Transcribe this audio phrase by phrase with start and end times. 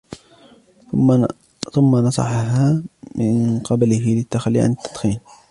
[1.73, 2.83] تم نصحهها
[3.15, 5.19] من قبله للتخلي عن التدخين.